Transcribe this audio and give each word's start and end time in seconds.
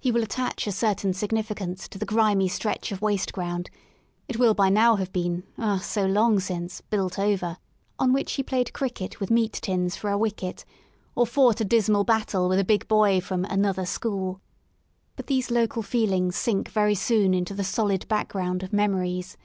He 0.00 0.10
will 0.10 0.22
attach 0.22 0.66
a 0.66 0.72
certain 0.72 1.12
significance 1.12 1.88
to 1.88 1.98
the 1.98 2.06
grimy 2.06 2.48
stretch 2.48 2.90
of 2.90 3.02
waste 3.02 3.34
ground 3.34 3.68
"it 4.26 4.38
will 4.38 4.54
by 4.54 4.70
now 4.70 4.96
have 4.96 5.12
been, 5.12 5.42
ah» 5.58 5.76
so 5.76 6.06
long 6.06 6.40
since 6.40 6.80
built 6.80 7.18
over— 7.18 7.58
on 7.98 8.14
which 8.14 8.32
he 8.32 8.42
played 8.42 8.72
cricket 8.72 9.20
with 9.20 9.30
meat 9.30 9.52
tins 9.52 9.94
for 9.94 10.10
a 10.10 10.16
wicketj 10.16 10.64
or 11.14 11.26
fought 11.26 11.60
a 11.60 11.66
dismal 11.66 12.04
battle 12.04 12.48
with 12.48 12.58
a 12.58 12.64
big 12.64 12.88
boy 12.88 13.20
from 13.20 13.44
another 13.44 13.84
school," 13.84 14.40
But 15.16 15.26
these 15.26 15.50
local 15.50 15.82
feelings 15.82 16.34
sink 16.34 16.70
very 16.70 16.94
soon 16.94 17.34
into 17.34 17.52
the 17.52 17.62
solid 17.62 18.08
background 18.08 18.62
of 18.62 18.72
memories. 18.72 19.36